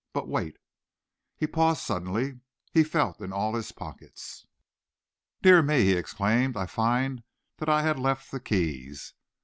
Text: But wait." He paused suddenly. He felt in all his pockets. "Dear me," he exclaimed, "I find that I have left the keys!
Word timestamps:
But 0.13 0.27
wait." 0.27 0.57
He 1.37 1.45
paused 1.45 1.83
suddenly. 1.83 2.39
He 2.71 2.83
felt 2.83 3.21
in 3.21 3.31
all 3.31 3.53
his 3.53 3.71
pockets. 3.71 4.47
"Dear 5.43 5.61
me," 5.61 5.83
he 5.85 5.91
exclaimed, 5.93 6.57
"I 6.57 6.65
find 6.65 7.21
that 7.57 7.69
I 7.69 7.83
have 7.83 7.99
left 7.99 8.31
the 8.31 8.39
keys! 8.39 9.13